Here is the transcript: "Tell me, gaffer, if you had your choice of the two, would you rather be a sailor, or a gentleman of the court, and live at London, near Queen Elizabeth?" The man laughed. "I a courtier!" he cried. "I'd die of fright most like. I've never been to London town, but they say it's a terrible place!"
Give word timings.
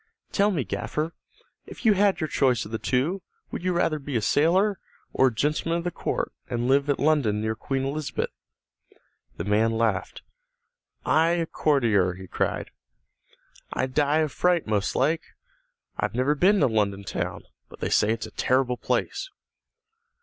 "Tell 0.31 0.49
me, 0.49 0.63
gaffer, 0.63 1.13
if 1.67 1.85
you 1.85 1.93
had 1.93 2.19
your 2.21 2.27
choice 2.27 2.65
of 2.65 2.71
the 2.71 2.79
two, 2.79 3.21
would 3.51 3.61
you 3.63 3.71
rather 3.71 3.99
be 3.99 4.15
a 4.15 4.21
sailor, 4.23 4.79
or 5.13 5.27
a 5.27 5.31
gentleman 5.31 5.77
of 5.77 5.83
the 5.83 5.91
court, 5.91 6.31
and 6.49 6.67
live 6.67 6.89
at 6.89 6.97
London, 6.97 7.39
near 7.39 7.53
Queen 7.53 7.83
Elizabeth?" 7.85 8.31
The 9.37 9.43
man 9.43 9.73
laughed. 9.73 10.23
"I 11.05 11.27
a 11.33 11.45
courtier!" 11.45 12.15
he 12.15 12.25
cried. 12.25 12.71
"I'd 13.73 13.93
die 13.93 14.21
of 14.21 14.31
fright 14.31 14.65
most 14.65 14.95
like. 14.95 15.21
I've 15.99 16.15
never 16.15 16.33
been 16.33 16.61
to 16.61 16.67
London 16.67 17.03
town, 17.03 17.43
but 17.69 17.79
they 17.79 17.91
say 17.91 18.11
it's 18.11 18.25
a 18.25 18.31
terrible 18.31 18.77
place!" 18.77 19.29